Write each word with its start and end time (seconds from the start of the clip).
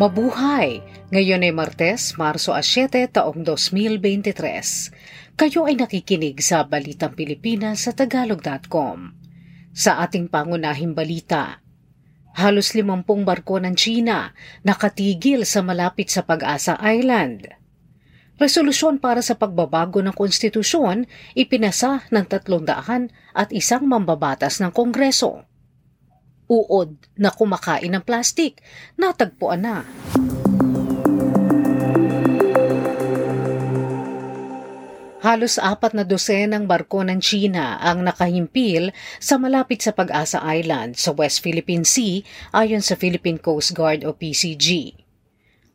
Mabuhay! 0.00 0.80
Ngayon 1.12 1.44
ay 1.44 1.52
Martes, 1.52 2.16
Marso 2.16 2.56
7, 2.56 2.88
taong 3.12 3.44
2023. 3.44 5.36
Kayo 5.36 5.68
ay 5.68 5.76
nakikinig 5.76 6.40
sa 6.40 6.64
Balitang 6.64 7.12
Pilipinas 7.12 7.84
sa 7.84 7.92
Tagalog.com. 7.92 9.12
Sa 9.76 10.00
ating 10.00 10.32
pangunahing 10.32 10.96
balita, 10.96 11.60
halos 12.32 12.72
limampung 12.72 13.28
barko 13.28 13.60
ng 13.60 13.76
China 13.76 14.32
nakatigil 14.64 15.44
sa 15.44 15.60
malapit 15.60 16.08
sa 16.08 16.24
Pag-asa 16.24 16.80
Island. 16.80 17.52
Resolusyon 18.40 19.04
para 19.04 19.20
sa 19.20 19.36
pagbabago 19.36 20.00
ng 20.00 20.16
konstitusyon 20.16 21.04
ipinasa 21.36 22.08
ng 22.08 22.24
tatlong 22.24 22.64
daan 22.64 23.12
at 23.36 23.52
isang 23.52 23.84
mambabatas 23.84 24.64
ng 24.64 24.72
Kongreso 24.72 25.49
uod 26.50 26.98
na 27.14 27.30
kumakain 27.30 27.94
ng 27.94 28.02
plastik. 28.02 28.58
Natagpuan 28.98 29.62
na. 29.62 29.86
Halos 35.20 35.60
apat 35.60 35.92
na 35.92 36.00
dosenang 36.00 36.64
barko 36.64 37.04
ng 37.04 37.20
China 37.20 37.76
ang 37.76 38.00
nakahimpil 38.00 38.88
sa 39.20 39.36
malapit 39.36 39.84
sa 39.84 39.92
Pag-asa 39.92 40.40
Island 40.40 40.96
sa 40.96 41.12
West 41.12 41.44
Philippine 41.44 41.84
Sea 41.84 42.24
ayon 42.56 42.80
sa 42.80 42.96
Philippine 42.96 43.36
Coast 43.36 43.76
Guard 43.76 44.00
o 44.08 44.16
PCG. 44.16 44.96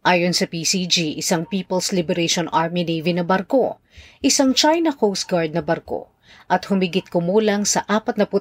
Ayon 0.01 0.33
sa 0.33 0.49
PCG, 0.49 1.21
isang 1.21 1.45
People's 1.45 1.93
Liberation 1.93 2.49
Army 2.49 2.89
Navy 2.89 3.13
na 3.13 3.21
barko, 3.21 3.77
isang 4.25 4.57
China 4.57 4.97
Coast 4.97 5.29
Guard 5.29 5.53
na 5.53 5.61
barko, 5.61 6.09
at 6.45 6.69
humigit 6.69 7.09
kumulang 7.09 7.65
sa 7.65 7.83
42 7.89 8.35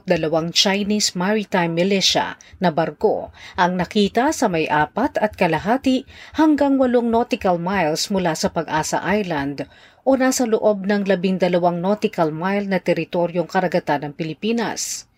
Chinese 0.53 1.17
Maritime 1.17 1.73
Militia 1.73 2.37
na 2.61 2.69
barko 2.69 3.33
ang 3.57 3.81
nakita 3.81 4.35
sa 4.35 4.47
may 4.49 4.69
apat 4.69 5.17
at 5.21 5.35
kalahati 5.35 6.05
hanggang 6.37 6.77
walong 6.77 7.09
nautical 7.09 7.57
miles 7.57 8.13
mula 8.13 8.37
sa 8.37 8.53
Pag-asa 8.53 9.01
Island 9.01 9.65
o 10.05 10.21
nasa 10.21 10.45
loob 10.45 10.85
ng 10.85 11.09
labindalawang 11.09 11.81
nautical 11.81 12.29
mile 12.29 12.69
na 12.69 12.79
teritoryong 12.79 13.49
karagatan 13.49 14.09
ng 14.09 14.13
Pilipinas. 14.13 15.09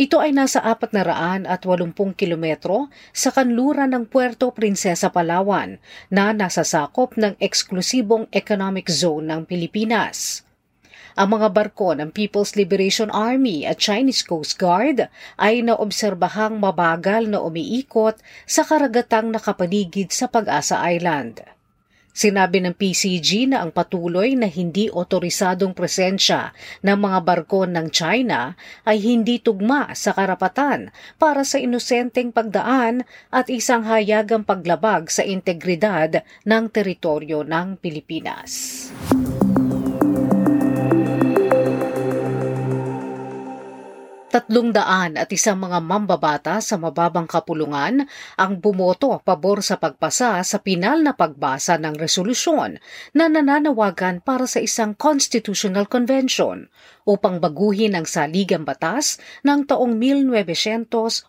Ito 0.00 0.16
ay 0.16 0.32
nasa 0.32 0.64
apat 0.64 0.96
na 0.96 1.04
raan 1.04 1.44
at 1.44 1.68
walumpung 1.68 2.16
kilometro 2.16 2.88
sa 3.12 3.28
kanluran 3.28 3.92
ng 3.92 4.08
Puerto 4.08 4.48
Princesa, 4.48 5.12
Palawan 5.12 5.76
na 6.08 6.32
nasa 6.32 6.64
sakop 6.64 7.20
ng 7.20 7.36
eksklusibong 7.36 8.24
economic 8.32 8.88
zone 8.88 9.28
ng 9.28 9.40
Pilipinas. 9.44 10.40
Ang 11.18 11.38
mga 11.40 11.48
barko 11.50 11.90
ng 11.98 12.14
People's 12.14 12.54
Liberation 12.54 13.10
Army 13.10 13.66
at 13.66 13.82
Chinese 13.82 14.22
Coast 14.22 14.54
Guard 14.60 15.10
ay 15.40 15.66
naobserbahang 15.66 16.62
mabagal 16.62 17.26
na 17.26 17.42
umiikot 17.42 18.14
sa 18.46 18.62
karagatang 18.62 19.34
nakapaligid 19.34 20.14
sa 20.14 20.30
Pag-asa 20.30 20.78
Island. 20.86 21.42
Sinabi 22.10 22.58
ng 22.58 22.74
PCG 22.74 23.54
na 23.54 23.62
ang 23.62 23.70
patuloy 23.70 24.34
na 24.34 24.50
hindi 24.50 24.90
otorisadong 24.90 25.72
presensya 25.78 26.50
ng 26.82 26.98
mga 26.98 27.18
barko 27.22 27.70
ng 27.70 27.86
China 27.94 28.58
ay 28.82 28.98
hindi 28.98 29.38
tugma 29.38 29.94
sa 29.94 30.10
karapatan 30.10 30.90
para 31.22 31.46
sa 31.46 31.62
inosenteng 31.62 32.34
pagdaan 32.34 33.06
at 33.30 33.46
isang 33.46 33.86
hayagang 33.86 34.42
paglabag 34.42 35.06
sa 35.06 35.22
integridad 35.22 36.26
ng 36.42 36.64
teritoryo 36.74 37.46
ng 37.46 37.78
Pilipinas. 37.78 38.90
Tatlong 44.30 44.70
daan 44.70 45.18
at 45.18 45.26
isang 45.34 45.58
mga 45.58 45.82
mambabata 45.82 46.62
sa 46.62 46.78
mababang 46.78 47.26
kapulungan 47.26 48.06
ang 48.38 48.62
bumoto 48.62 49.18
pabor 49.26 49.58
sa 49.58 49.74
pagpasa 49.74 50.38
sa 50.46 50.62
pinal 50.62 51.02
na 51.02 51.18
pagbasa 51.18 51.74
ng 51.82 51.98
resolusyon 51.98 52.78
na 53.10 53.26
nananawagan 53.26 54.22
para 54.22 54.46
sa 54.46 54.62
isang 54.62 54.94
constitutional 54.94 55.90
convention 55.90 56.70
upang 57.02 57.42
baguhin 57.42 57.98
ang 57.98 58.06
saligang 58.06 58.62
batas 58.62 59.18
ng 59.42 59.66
taong 59.66 59.98
1987. 59.98 61.26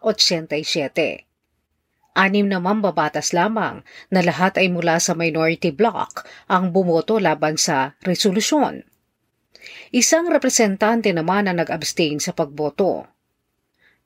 Anim 2.13 2.45
na 2.45 2.61
mambabatas 2.61 3.33
lamang 3.33 3.81
na 4.13 4.21
lahat 4.21 4.61
ay 4.61 4.69
mula 4.69 5.01
sa 5.01 5.17
minority 5.17 5.73
bloc 5.73 6.21
ang 6.45 6.69
bumoto 6.69 7.17
laban 7.17 7.57
sa 7.57 7.97
resolusyon. 8.05 8.90
Isang 9.93 10.27
representante 10.31 11.11
naman 11.13 11.47
ang 11.47 11.61
nag-abstain 11.61 12.17
sa 12.21 12.33
pagboto. 12.35 13.11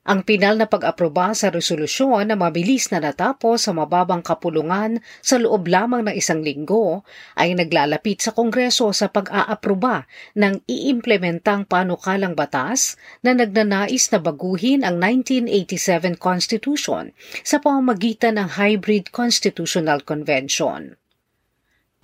Ang 0.06 0.22
pinal 0.22 0.54
na 0.54 0.70
pag-aproba 0.70 1.34
sa 1.34 1.50
resolusyon 1.50 2.30
na 2.30 2.38
mabilis 2.38 2.94
na 2.94 3.02
natapos 3.02 3.66
sa 3.66 3.74
mababang 3.74 4.22
kapulungan 4.22 5.02
sa 5.18 5.34
loob 5.34 5.66
lamang 5.66 6.06
ng 6.06 6.14
isang 6.14 6.46
linggo 6.46 7.02
ay 7.34 7.58
naglalapit 7.58 8.22
sa 8.22 8.30
Kongreso 8.30 8.94
sa 8.94 9.10
pag-aaproba 9.10 10.06
ng 10.38 10.62
iimplementang 10.70 11.66
panukalang 11.66 12.38
batas 12.38 12.94
na 13.26 13.34
nagnanais 13.34 14.06
na 14.14 14.22
baguhin 14.22 14.86
ang 14.86 15.02
1987 15.02 16.22
Constitution 16.22 17.10
sa 17.42 17.58
pamamagitan 17.58 18.38
ng 18.38 18.54
Hybrid 18.54 19.10
Constitutional 19.10 20.06
Convention. 20.06 20.94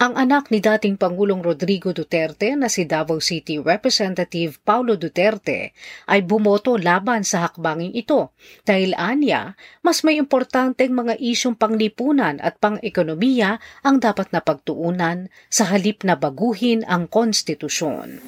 Ang 0.03 0.19
anak 0.19 0.51
ni 0.51 0.59
dating 0.59 0.99
Pangulong 0.99 1.47
Rodrigo 1.47 1.95
Duterte 1.95 2.59
na 2.59 2.67
si 2.67 2.91
Davao 2.91 3.23
City 3.23 3.63
Representative 3.63 4.59
Paulo 4.59 4.99
Duterte 4.99 5.71
ay 6.11 6.27
bumoto 6.27 6.75
laban 6.75 7.23
sa 7.23 7.47
hakbanging 7.47 7.95
ito 7.95 8.35
dahil 8.67 8.99
anya 8.99 9.55
mas 9.79 10.03
may 10.03 10.19
importanteng 10.19 10.91
mga 10.91 11.23
isyong 11.23 11.55
panglipunan 11.55 12.43
at 12.43 12.59
pang-ekonomiya 12.59 13.63
ang 13.87 14.03
dapat 14.03 14.35
na 14.35 14.43
pagtuunan 14.43 15.31
sa 15.47 15.71
halip 15.71 16.03
na 16.03 16.19
baguhin 16.19 16.83
ang 16.83 17.07
konstitusyon. 17.07 18.19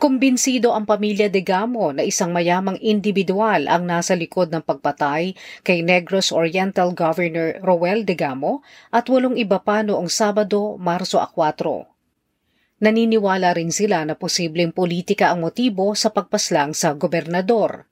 Kumbinsido 0.00 0.72
ang 0.72 0.88
pamilya 0.88 1.28
de 1.28 1.44
Gamo 1.44 1.92
na 1.92 2.00
isang 2.00 2.32
mayamang 2.32 2.80
individual 2.80 3.68
ang 3.68 3.84
nasa 3.84 4.16
likod 4.16 4.48
ng 4.48 4.64
pagpatay 4.64 5.36
kay 5.60 5.84
Negros 5.84 6.32
Oriental 6.32 6.96
Governor 6.96 7.60
Roel 7.60 8.08
de 8.08 8.16
Gamo 8.16 8.64
at 8.88 9.12
walong 9.12 9.36
iba 9.36 9.60
pa 9.60 9.84
noong 9.84 10.08
Sabado, 10.08 10.80
Marso 10.80 11.20
4. 11.20 12.80
Naniniwala 12.80 13.52
rin 13.52 13.68
sila 13.68 14.00
na 14.08 14.16
posibleng 14.16 14.72
politika 14.72 15.28
ang 15.28 15.44
motibo 15.44 15.92
sa 15.92 16.08
pagpaslang 16.08 16.72
sa 16.72 16.96
gobernador. 16.96 17.89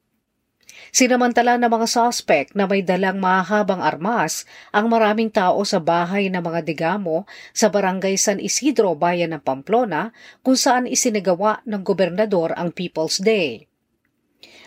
Sinamantala 0.88 1.60
ng 1.60 1.69
mga 1.69 1.87
suspect 1.88 2.56
na 2.56 2.65
may 2.65 2.81
dalang 2.81 3.21
mahabang 3.21 3.84
armas 3.84 4.49
ang 4.72 4.88
maraming 4.88 5.28
tao 5.28 5.60
sa 5.69 5.76
bahay 5.76 6.32
ng 6.32 6.41
mga 6.41 6.65
digamo 6.65 7.28
sa 7.53 7.69
barangay 7.69 8.16
San 8.16 8.41
Isidro, 8.41 8.97
bayan 8.97 9.37
ng 9.37 9.43
Pamplona, 9.44 10.16
kung 10.41 10.56
saan 10.56 10.88
isinagawa 10.88 11.60
ng 11.69 11.84
gobernador 11.84 12.56
ang 12.56 12.72
People's 12.72 13.21
Day. 13.21 13.69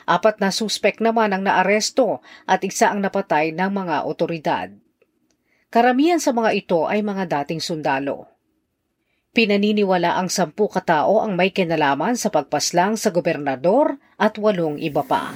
Apat 0.05 0.41
na 0.41 0.49
suspect 0.49 1.01
naman 1.01 1.33
ang 1.33 1.45
naaresto 1.45 2.21
at 2.49 2.61
isa 2.65 2.89
ang 2.89 3.01
napatay 3.01 3.53
ng 3.53 3.69
mga 3.69 3.95
otoridad. 4.05 4.67
Karamihan 5.71 6.19
sa 6.19 6.35
mga 6.35 6.51
ito 6.51 6.83
ay 6.83 6.99
mga 6.99 7.31
dating 7.31 7.63
sundalo. 7.63 8.27
Pinaniniwala 9.31 10.19
ang 10.19 10.27
sampu 10.27 10.67
katao 10.67 11.23
ang 11.23 11.39
may 11.39 11.55
kinalaman 11.55 12.19
sa 12.19 12.27
pagpaslang 12.27 12.99
sa 12.99 13.15
gobernador 13.15 13.95
at 14.19 14.35
walong 14.35 14.75
iba 14.75 15.07
pa. 15.07 15.31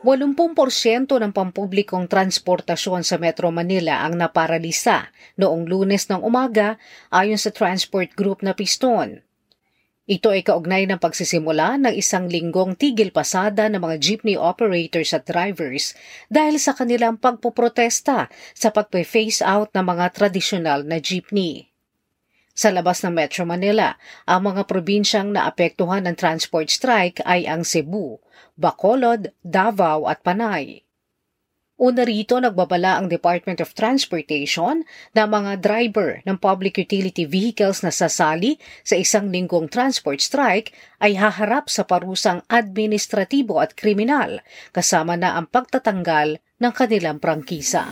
80% 0.00 1.12
ng 1.20 1.32
pampublikong 1.36 2.08
transportasyon 2.08 3.04
sa 3.04 3.20
Metro 3.20 3.52
Manila 3.52 4.00
ang 4.00 4.16
naparalisa 4.16 5.12
noong 5.36 5.68
lunes 5.68 6.08
ng 6.08 6.24
umaga 6.24 6.80
ayon 7.12 7.36
sa 7.36 7.52
transport 7.52 8.16
group 8.16 8.40
na 8.40 8.56
Piston. 8.56 9.20
Ito 10.10 10.34
ay 10.34 10.42
kaugnay 10.42 10.90
ng 10.90 10.98
pagsisimula 10.98 11.78
ng 11.78 11.94
isang 11.94 12.26
linggong 12.26 12.74
tigil 12.74 13.14
pasada 13.14 13.70
ng 13.70 13.78
mga 13.78 13.96
jeepney 14.02 14.34
operators 14.34 15.14
at 15.14 15.22
drivers 15.22 15.94
dahil 16.26 16.58
sa 16.58 16.74
kanilang 16.74 17.14
pagpoprotesta 17.14 18.26
sa 18.50 18.68
pagpe-phase 18.74 19.44
out 19.46 19.70
ng 19.70 19.86
mga 19.86 20.10
tradisyonal 20.10 20.82
na 20.82 20.98
jeepney. 20.98 21.69
Sa 22.60 22.68
labas 22.68 23.00
ng 23.00 23.16
Metro 23.16 23.48
Manila, 23.48 23.96
ang 24.28 24.52
mga 24.52 24.68
probinsyang 24.68 25.32
naapektuhan 25.32 26.04
ng 26.04 26.12
transport 26.12 26.68
strike 26.68 27.24
ay 27.24 27.48
ang 27.48 27.64
Cebu, 27.64 28.20
Bacolod, 28.52 29.32
Davao 29.40 30.04
at 30.04 30.20
Panay. 30.20 30.84
Una 31.80 32.04
rito 32.04 32.36
nagbabala 32.36 33.00
ang 33.00 33.08
Department 33.08 33.64
of 33.64 33.72
Transportation 33.72 34.84
na 35.16 35.24
mga 35.24 35.64
driver 35.64 36.20
ng 36.28 36.36
public 36.36 36.76
utility 36.76 37.24
vehicles 37.24 37.80
na 37.80 37.88
sasali 37.88 38.60
sa 38.84 39.00
isang 39.00 39.32
linggong 39.32 39.72
transport 39.72 40.20
strike 40.20 40.76
ay 41.00 41.16
haharap 41.16 41.72
sa 41.72 41.88
parusang 41.88 42.44
administratibo 42.52 43.56
at 43.56 43.72
kriminal 43.72 44.44
kasama 44.76 45.16
na 45.16 45.40
ang 45.40 45.48
pagtatanggal 45.48 46.36
ng 46.60 46.72
kanilang 46.76 47.16
prangkisa. 47.16 47.88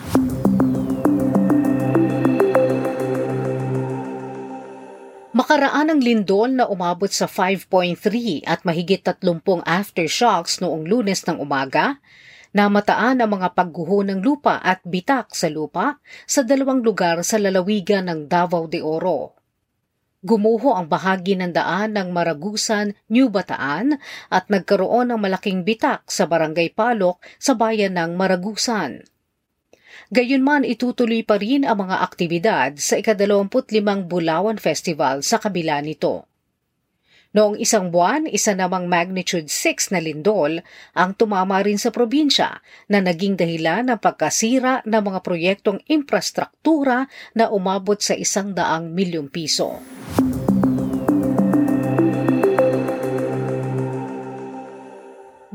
Nakaraan 5.38 5.86
ang 5.94 6.02
lindol 6.02 6.50
na 6.50 6.66
umabot 6.66 7.06
sa 7.06 7.30
5.3 7.30 8.42
at 8.42 8.66
mahigit 8.66 9.06
30 9.06 9.62
aftershocks 9.62 10.58
noong 10.58 10.82
lunes 10.82 11.22
ng 11.22 11.38
umaga, 11.38 12.02
namataan 12.50 13.22
ang 13.22 13.38
mga 13.38 13.54
pagguho 13.54 14.02
ng 14.02 14.18
lupa 14.18 14.58
at 14.58 14.82
bitak 14.82 15.30
sa 15.38 15.46
lupa 15.46 16.02
sa 16.26 16.42
dalawang 16.42 16.82
lugar 16.82 17.22
sa 17.22 17.38
lalawigan 17.38 18.10
ng 18.10 18.26
Davao 18.26 18.66
de 18.66 18.82
Oro. 18.82 19.38
Gumuho 20.26 20.74
ang 20.74 20.90
bahagi 20.90 21.38
ng 21.38 21.54
daan 21.54 21.94
ng 21.94 22.10
Maragusan, 22.10 22.98
New 23.06 23.30
Bataan 23.30 23.94
at 24.34 24.50
nagkaroon 24.50 25.14
ng 25.14 25.22
malaking 25.22 25.62
bitak 25.62 26.02
sa 26.10 26.26
Barangay 26.26 26.74
Palok 26.74 27.22
sa 27.38 27.54
bayan 27.54 27.94
ng 27.94 28.18
Maragusan. 28.18 29.06
Gayunman 30.08 30.64
itutuloy 30.64 31.26
pa 31.26 31.36
rin 31.36 31.66
ang 31.66 31.84
mga 31.84 32.00
aktibidad 32.00 32.70
sa 32.80 32.96
ikadalawamput-limang 32.96 34.08
Bulawan 34.08 34.56
Festival 34.56 35.20
sa 35.20 35.36
kabila 35.36 35.82
nito. 35.84 36.28
Noong 37.36 37.60
isang 37.60 37.92
buwan, 37.92 38.24
isa 38.24 38.56
namang 38.56 38.88
magnitude 38.88 39.52
6 39.52 39.92
na 39.92 40.00
lindol 40.00 40.64
ang 40.96 41.12
tumama 41.12 41.60
rin 41.60 41.76
sa 41.76 41.92
probinsya 41.92 42.64
na 42.88 43.04
naging 43.04 43.36
dahilan 43.36 43.84
ng 43.84 44.00
pagkasira 44.00 44.80
ng 44.88 45.02
mga 45.04 45.20
proyektong 45.20 45.84
infrastruktura 45.92 47.04
na 47.36 47.52
umabot 47.52 48.00
sa 48.00 48.16
isang 48.16 48.56
daang 48.56 48.96
milyong 48.96 49.28
piso. 49.28 49.76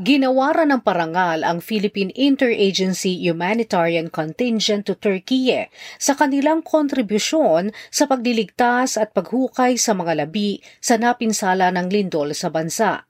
Ginawaran 0.04 0.68
ng 0.68 0.84
parangal 0.84 1.40
ang 1.48 1.64
Philippine 1.64 2.12
Interagency 2.12 3.24
Humanitarian 3.24 4.12
Contingent 4.12 4.84
to 4.84 5.00
Turkey 5.00 5.64
sa 5.96 6.12
kanilang 6.12 6.60
kontribusyon 6.60 7.72
sa 7.88 8.04
pagliligtas 8.04 9.00
at 9.00 9.16
paghukay 9.16 9.80
sa 9.80 9.96
mga 9.96 10.20
labi 10.20 10.60
sa 10.76 11.00
napinsala 11.00 11.72
ng 11.72 11.88
lindol 11.88 12.36
sa 12.36 12.52
bansa. 12.52 13.08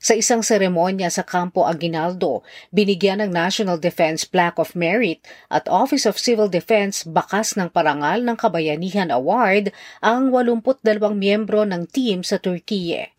Sa 0.00 0.16
isang 0.16 0.40
seremonya 0.40 1.12
sa 1.12 1.28
Campo 1.28 1.68
Aguinaldo, 1.68 2.40
binigyan 2.72 3.20
ng 3.20 3.28
National 3.28 3.76
Defense 3.76 4.24
Plaque 4.24 4.64
of 4.64 4.72
Merit 4.72 5.20
at 5.52 5.68
Office 5.68 6.08
of 6.08 6.16
Civil 6.16 6.48
Defense 6.48 7.04
bakas 7.04 7.52
ng 7.52 7.68
parangal 7.68 8.24
ng 8.24 8.36
Kabayanihan 8.40 9.12
Award 9.12 9.76
ang 10.00 10.32
82 10.32 11.04
miyembro 11.12 11.68
ng 11.68 11.84
team 11.84 12.24
sa 12.24 12.40
Turkiye. 12.40 13.17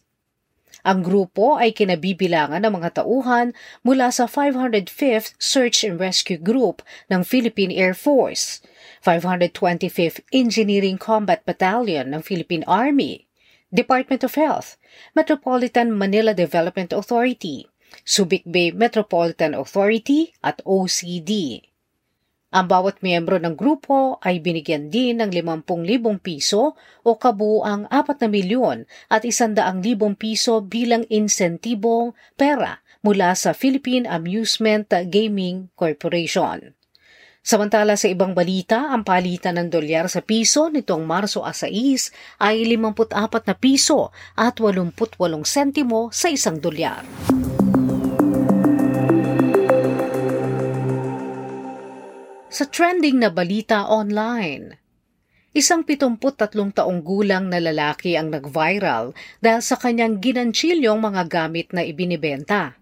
Ang 0.88 1.04
grupo 1.04 1.60
ay 1.60 1.76
kinabibilangan 1.76 2.64
ng 2.64 2.74
mga 2.80 3.04
tauhan 3.04 3.52
mula 3.84 4.10
sa 4.10 4.26
505th 4.26 5.36
Search 5.36 5.84
and 5.84 6.00
Rescue 6.00 6.40
Group 6.40 6.80
ng 7.12 7.28
Philippine 7.28 7.72
Air 7.76 7.92
Force, 7.92 8.64
525th 9.04 10.24
Engineering 10.32 10.96
Combat 10.96 11.44
Battalion 11.44 12.12
ng 12.12 12.24
Philippine 12.24 12.64
Army, 12.64 13.28
Department 13.70 14.26
of 14.26 14.34
Health, 14.34 14.80
Metropolitan 15.14 15.94
Manila 15.94 16.34
Development 16.34 16.90
Authority, 16.96 17.68
Subic 18.02 18.48
Bay 18.50 18.72
Metropolitan 18.72 19.54
Authority 19.54 20.34
at 20.42 20.64
OCD. 20.66 21.69
Ang 22.50 22.66
bawat 22.66 23.06
miyembro 23.06 23.38
ng 23.38 23.54
grupo 23.54 24.18
ay 24.26 24.42
binigyan 24.42 24.90
din 24.90 25.22
ng 25.22 25.30
50,000 25.30 26.18
piso 26.18 26.74
o 27.06 27.10
kabuang 27.14 27.86
4 27.94 28.26
na 28.26 28.28
milyon 28.28 28.78
at 29.06 29.22
100,000 29.22 29.54
piso 30.18 30.58
bilang 30.66 31.06
insentibong 31.14 32.18
pera 32.34 32.82
mula 33.06 33.38
sa 33.38 33.54
Philippine 33.54 34.10
Amusement 34.10 34.90
Gaming 34.90 35.70
Corporation. 35.78 36.74
Samantala 37.46 37.96
sa 37.96 38.10
ibang 38.10 38.34
balita, 38.34 38.92
ang 38.92 39.06
palitan 39.06 39.62
ng 39.62 39.70
dolyar 39.70 40.10
sa 40.10 40.26
piso 40.26 40.74
nitong 40.74 41.06
Marso 41.06 41.46
6 41.46 42.42
ay 42.42 42.66
54 42.66 43.14
na 43.46 43.56
piso 43.56 44.10
at 44.34 44.58
88 44.58 44.98
sentimo 45.46 46.10
sa 46.10 46.34
isang 46.34 46.58
dolyar. 46.58 47.06
Sa 52.60 52.68
trending 52.68 53.24
na 53.24 53.32
balita 53.32 53.88
online, 53.88 54.76
isang 55.56 55.80
73 55.88 56.76
taong 56.76 57.00
gulang 57.00 57.48
na 57.48 57.56
lalaki 57.56 58.20
ang 58.20 58.36
nag-viral 58.36 59.16
dahil 59.40 59.64
sa 59.64 59.80
kanyang 59.80 60.20
ginanchilyong 60.20 61.00
mga 61.00 61.24
gamit 61.32 61.72
na 61.72 61.88
ibinibenta. 61.88 62.76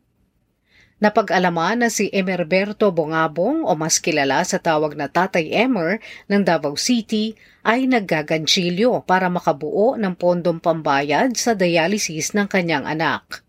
Napag-alaman 0.98 1.86
na 1.86 1.90
si 1.94 2.10
Emerberto 2.10 2.90
Bongabong 2.90 3.70
o 3.70 3.78
mas 3.78 4.02
kilala 4.02 4.42
sa 4.42 4.58
tawag 4.58 4.98
na 4.98 5.14
Tatay 5.14 5.54
Emer 5.54 6.02
ng 6.26 6.42
Davao 6.42 6.74
City 6.74 7.38
ay 7.62 7.86
naggaganchilyo 7.86 9.06
para 9.06 9.30
makabuo 9.30 9.94
ng 9.94 10.18
pondong 10.18 10.58
pambayad 10.58 11.38
sa 11.38 11.54
dialysis 11.54 12.34
ng 12.34 12.50
kanyang 12.50 12.90
anak. 12.90 13.46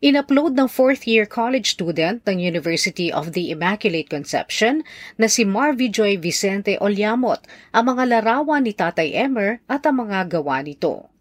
In-upload 0.00 0.56
ng 0.56 0.64
fourth-year 0.64 1.28
college 1.28 1.76
student 1.76 2.24
ng 2.24 2.40
University 2.40 3.12
of 3.12 3.36
the 3.36 3.52
Immaculate 3.52 4.08
Conception 4.08 4.80
na 5.20 5.28
si 5.28 5.44
Marvy 5.44 5.92
Joy 5.92 6.16
Vicente 6.16 6.80
Olyamot 6.80 7.44
ang 7.76 7.92
mga 7.92 8.08
larawan 8.08 8.64
ni 8.64 8.72
Tatay 8.72 9.12
Emmer 9.12 9.60
at 9.68 9.84
ang 9.84 10.08
mga 10.08 10.40
gawa 10.40 10.64
nito. 10.64 11.12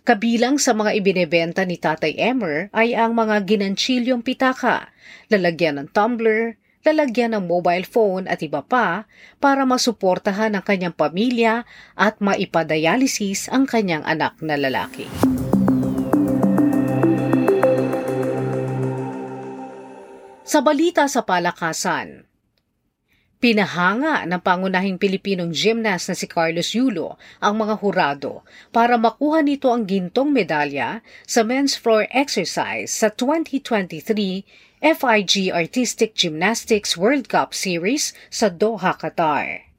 Kabilang 0.00 0.56
sa 0.56 0.72
mga 0.72 0.96
ibinebenta 0.96 1.68
ni 1.68 1.76
Tatay 1.76 2.16
Emmer 2.16 2.72
ay 2.72 2.96
ang 2.96 3.12
mga 3.12 3.44
ginanchilyong 3.44 4.24
pitaka, 4.24 4.88
lalagyan 5.28 5.76
ng 5.76 5.92
tumbler, 5.92 6.56
lalagyan 6.88 7.36
ng 7.36 7.44
mobile 7.44 7.84
phone 7.84 8.24
at 8.32 8.40
iba 8.40 8.64
pa 8.64 9.04
para 9.44 9.68
masuportahan 9.68 10.56
ang 10.56 10.64
kanyang 10.64 10.96
pamilya 10.96 11.68
at 12.00 12.16
maipadialysis 12.24 13.52
ang 13.52 13.68
kanyang 13.68 14.08
anak 14.08 14.40
na 14.40 14.56
lalaki. 14.56 15.04
Sa 20.44 20.60
balita 20.60 21.08
sa 21.08 21.24
palakasan, 21.24 22.28
Pinahanga 23.40 24.28
ng 24.28 24.44
pangunahing 24.44 25.00
Pilipinong 25.00 25.56
gymnast 25.56 26.12
na 26.12 26.16
si 26.16 26.28
Carlos 26.28 26.76
Yulo 26.76 27.16
ang 27.40 27.64
mga 27.64 27.80
hurado 27.80 28.44
para 28.68 29.00
makuha 29.00 29.40
nito 29.40 29.72
ang 29.72 29.88
gintong 29.88 30.28
medalya 30.28 31.00
sa 31.24 31.48
men's 31.48 31.80
floor 31.80 32.04
exercise 32.12 32.92
sa 32.92 33.08
2023 33.08 34.44
FIG 34.84 35.48
Artistic 35.48 36.12
Gymnastics 36.12 36.92
World 36.92 37.24
Cup 37.24 37.56
Series 37.56 38.12
sa 38.28 38.52
Doha, 38.52 39.00
Qatar. 39.00 39.72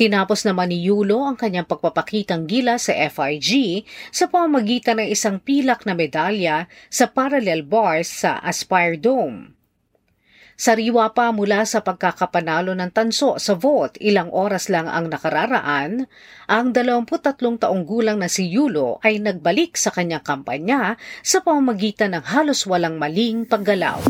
Tinapos 0.00 0.48
naman 0.48 0.72
ni 0.72 0.80
Yulo 0.88 1.28
ang 1.28 1.36
kanyang 1.36 1.68
pagpapakitang 1.68 2.48
gila 2.48 2.80
sa 2.80 2.96
FIG 2.96 3.84
sa 4.16 4.32
pamamagitan 4.32 4.96
ng 5.04 5.12
isang 5.12 5.36
pilak 5.36 5.84
na 5.84 5.92
medalya 5.92 6.72
sa 6.88 7.04
parallel 7.04 7.68
bars 7.68 8.08
sa 8.08 8.40
Aspire 8.40 8.96
Dome. 8.96 9.57
Sariwa 10.58 11.14
pa 11.14 11.30
mula 11.30 11.62
sa 11.62 11.86
pagkakapanalo 11.86 12.74
ng 12.74 12.90
tanso 12.90 13.38
sa 13.38 13.54
vote 13.54 13.94
ilang 14.02 14.26
oras 14.34 14.66
lang 14.66 14.90
ang 14.90 15.06
nakararaan, 15.06 16.10
ang 16.50 16.66
23 16.74 17.38
taong 17.62 17.86
gulang 17.86 18.18
na 18.18 18.26
si 18.26 18.50
Yulo 18.50 18.98
ay 19.06 19.22
nagbalik 19.22 19.78
sa 19.78 19.94
kanyang 19.94 20.26
kampanya 20.26 20.98
sa 21.22 21.46
pamamagitan 21.46 22.10
ng 22.18 22.26
halos 22.26 22.66
walang 22.66 22.98
maling 22.98 23.46
paggalaw. 23.46 24.02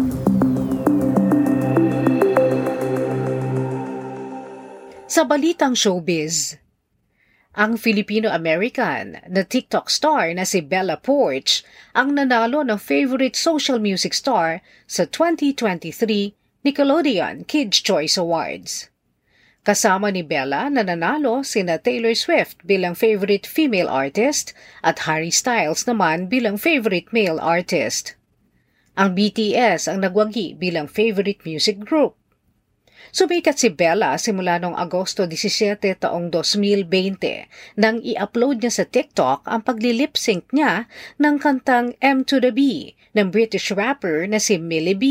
Sa 5.04 5.28
balitang 5.28 5.76
showbiz, 5.76 6.56
ang 7.58 7.76
Filipino-American 7.76 9.20
na 9.20 9.42
TikTok 9.44 9.92
star 9.92 10.32
na 10.32 10.48
si 10.48 10.64
Bella 10.64 10.96
Porch 10.96 11.60
ang 11.92 12.16
nanalo 12.16 12.64
ng 12.64 12.80
favorite 12.80 13.36
social 13.36 13.76
music 13.76 14.16
star 14.16 14.64
sa 14.88 15.04
2023 15.04 16.37
Nickelodeon 16.66 17.46
Kids' 17.46 17.78
Choice 17.78 18.18
Awards. 18.18 18.90
Kasama 19.62 20.10
ni 20.10 20.26
Bella 20.26 20.66
na 20.66 20.82
nanalo 20.82 21.46
sina 21.46 21.78
Taylor 21.78 22.18
Swift 22.18 22.58
bilang 22.66 22.98
favorite 22.98 23.46
female 23.46 23.86
artist 23.86 24.50
at 24.82 25.06
Harry 25.06 25.30
Styles 25.30 25.86
naman 25.86 26.26
bilang 26.26 26.58
favorite 26.58 27.14
male 27.14 27.38
artist. 27.38 28.18
Ang 28.98 29.14
BTS 29.14 29.86
ang 29.86 30.02
nagwagi 30.02 30.58
bilang 30.58 30.90
favorite 30.90 31.46
music 31.46 31.78
group. 31.78 32.18
Sumikat 33.14 33.62
si 33.62 33.70
Bella 33.70 34.18
simula 34.18 34.58
noong 34.58 34.74
Agosto 34.74 35.30
17 35.30 35.78
taong 36.02 36.26
2020 36.34 37.78
nang 37.78 38.02
i-upload 38.02 38.66
niya 38.66 38.82
sa 38.82 38.82
TikTok 38.82 39.46
ang 39.46 39.62
pagli-lip 39.62 40.18
sync 40.18 40.50
niya 40.50 40.90
ng 41.22 41.38
kantang 41.38 41.94
M 42.02 42.26
to 42.26 42.42
the 42.42 42.50
B 42.50 42.92
ng 43.14 43.30
British 43.30 43.70
rapper 43.70 44.26
na 44.26 44.42
si 44.42 44.58
Millie 44.58 44.98
B. 44.98 45.06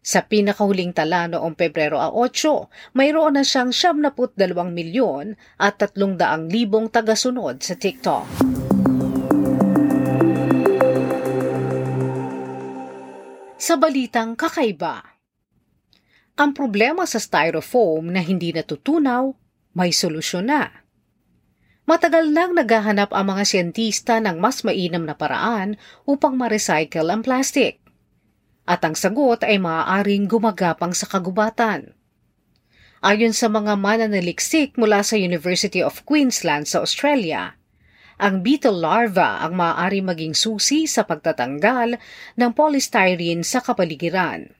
Sa 0.00 0.24
pinakahuling 0.24 0.96
tala 0.96 1.28
noong 1.28 1.52
Pebrero 1.52 2.00
8, 2.00 2.96
mayroon 2.96 3.36
na 3.36 3.44
siyang 3.44 3.68
72 3.68 4.48
milyon 4.72 5.36
at 5.60 5.76
300 5.76 6.48
libong 6.48 6.88
tagasunod 6.88 7.60
sa 7.60 7.76
TikTok. 7.76 8.24
Sa 13.60 13.76
balitang 13.76 14.40
kakaiba, 14.40 15.04
ang 16.40 16.56
problema 16.56 17.04
sa 17.04 17.20
styrofoam 17.20 18.08
na 18.08 18.24
hindi 18.24 18.56
natutunaw, 18.56 19.28
may 19.76 19.92
solusyon 19.92 20.48
na. 20.48 20.80
Matagal 21.84 22.32
nang 22.32 22.56
naghahanap 22.56 23.12
ang 23.12 23.36
mga 23.36 23.44
siyentista 23.44 24.16
ng 24.16 24.40
mas 24.40 24.64
mainam 24.64 25.04
na 25.04 25.12
paraan 25.12 25.76
upang 26.08 26.40
ma-recycle 26.40 27.12
ang 27.12 27.20
plastic. 27.20 27.79
At 28.70 28.86
ang 28.86 28.94
sagot 28.94 29.42
ay 29.42 29.58
maaaring 29.58 30.30
gumagapang 30.30 30.94
sa 30.94 31.10
kagubatan. 31.10 31.90
Ayon 33.02 33.34
sa 33.34 33.50
mga 33.50 33.74
mananaliksik 33.74 34.78
mula 34.78 35.02
sa 35.02 35.18
University 35.18 35.82
of 35.82 36.06
Queensland 36.06 36.70
sa 36.70 36.78
Australia, 36.78 37.58
ang 38.22 38.46
beetle 38.46 38.78
larva 38.78 39.42
ang 39.42 39.58
maaari 39.58 39.98
maging 40.06 40.38
susi 40.38 40.86
sa 40.86 41.02
pagtatanggal 41.02 41.98
ng 42.38 42.50
polystyrene 42.54 43.42
sa 43.42 43.58
kapaligiran. 43.58 44.54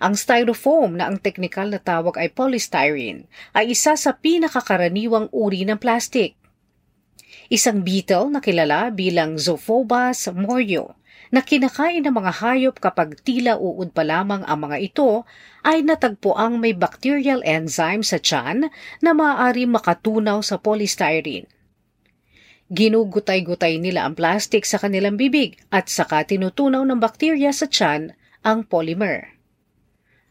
Ang 0.00 0.14
styrofoam 0.16 0.96
na 0.96 1.12
ang 1.12 1.20
teknikal 1.20 1.68
na 1.68 1.84
tawag 1.84 2.16
ay 2.16 2.32
polystyrene 2.32 3.28
ay 3.52 3.76
isa 3.76 4.00
sa 4.00 4.16
pinakakaraniwang 4.16 5.28
uri 5.34 5.68
ng 5.68 5.76
plastic. 5.76 6.40
Isang 7.52 7.84
beetle 7.84 8.32
na 8.32 8.40
kilala 8.40 8.88
bilang 8.88 9.36
Zophobas 9.36 10.30
morio 10.32 10.96
na 11.28 11.44
kinakain 11.44 12.04
ng 12.04 12.14
mga 12.14 12.32
hayop 12.40 12.76
kapag 12.80 13.20
tila 13.20 13.60
uod 13.60 13.92
pa 13.92 14.04
lamang 14.04 14.46
ang 14.48 14.68
mga 14.68 14.76
ito 14.80 15.28
ay 15.64 15.84
natagpuang 15.84 16.56
may 16.56 16.72
bacterial 16.72 17.44
enzyme 17.44 18.00
sa 18.00 18.16
tiyan 18.16 18.72
na 19.04 19.10
maaari 19.12 19.68
makatunaw 19.68 20.40
sa 20.40 20.56
polystyrene. 20.56 21.48
Ginugutay-gutay 22.68 23.80
nila 23.80 24.04
ang 24.04 24.12
plastic 24.12 24.68
sa 24.68 24.76
kanilang 24.76 25.16
bibig 25.16 25.56
at 25.72 25.88
saka 25.88 26.24
tinutunaw 26.28 26.84
ng 26.84 27.00
bakterya 27.00 27.48
sa 27.48 27.64
tiyan 27.64 28.12
ang 28.44 28.64
polymer. 28.68 29.38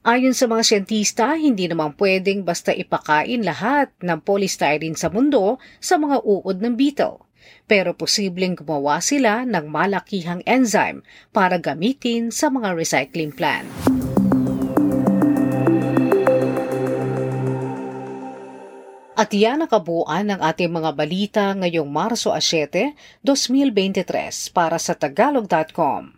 Ayon 0.08 0.32
sa 0.32 0.48
mga 0.48 0.63
siyentista, 0.63 1.36
hindi 1.36 1.68
naman 1.68 1.92
pwedeng 2.00 2.48
basta 2.48 2.72
ipakain 2.72 3.44
lahat 3.44 3.92
ng 4.00 4.24
polystyrene 4.24 4.96
sa 4.96 5.12
mundo 5.12 5.60
sa 5.84 6.00
mga 6.00 6.24
uod 6.24 6.63
ng 6.63 6.80
beetle. 6.80 7.27
Pero 7.68 7.96
posibleng 7.96 8.56
gumawa 8.56 9.04
sila 9.04 9.44
ng 9.44 9.66
malakihang 9.68 10.42
enzyme 10.48 11.04
para 11.36 11.60
gamitin 11.60 12.32
sa 12.32 12.48
mga 12.48 12.74
recycling 12.74 13.36
plant. 13.36 13.68
At 19.18 19.34
yan 19.34 19.66
ang 19.66 19.72
kabuuan 19.74 20.30
ng 20.30 20.39
ating 20.46 20.70
mga 20.70 20.92
balita 20.94 21.46
ngayong 21.58 21.89
Marso 21.89 22.30
7, 22.30 22.94
2023 23.25 24.06
para 24.54 24.77
sa 24.77 24.94
Tagalog.com. 24.94 26.13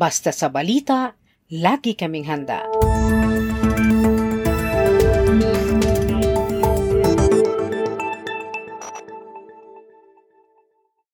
Basta 0.00 0.32
sa 0.32 0.48
balita, 0.48 1.12
lagi 1.52 1.92
kaming 1.92 2.24
handa. 2.24 2.64